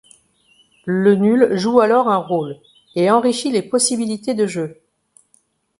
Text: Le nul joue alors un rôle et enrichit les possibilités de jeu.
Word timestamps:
Le 0.85 1.13
nul 1.13 1.55
joue 1.55 1.79
alors 1.79 2.09
un 2.09 2.17
rôle 2.17 2.57
et 2.95 3.11
enrichit 3.11 3.51
les 3.51 3.61
possibilités 3.61 4.33
de 4.33 4.47
jeu. 4.47 4.81